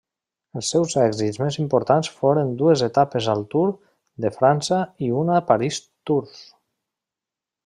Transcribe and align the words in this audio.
Els 0.59 0.69
seus 0.75 0.95
èxits 1.01 1.37
més 1.41 1.57
importants 1.63 2.09
foren 2.21 2.55
dues 2.61 2.83
etapes 2.87 3.29
al 3.35 3.45
Tour 3.53 3.71
de 4.27 4.33
França 4.39 4.81
i 5.11 5.15
una 5.23 5.39
París-Tours. 5.53 6.39